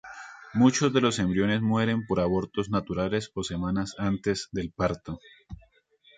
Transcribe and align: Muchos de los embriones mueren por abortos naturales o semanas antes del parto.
Muchos 0.55 0.91
de 0.93 0.99
los 0.99 1.19
embriones 1.19 1.61
mueren 1.61 2.07
por 2.07 2.19
abortos 2.21 2.71
naturales 2.71 3.29
o 3.35 3.43
semanas 3.43 3.93
antes 3.99 4.49
del 4.51 4.71
parto. 4.71 5.19